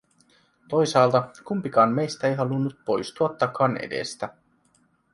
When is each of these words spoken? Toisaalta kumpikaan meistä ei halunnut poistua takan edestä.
Toisaalta 0.69 1.29
kumpikaan 1.43 1.91
meistä 1.91 2.27
ei 2.27 2.35
halunnut 2.35 2.77
poistua 2.85 3.29
takan 3.29 3.77
edestä. 3.77 4.29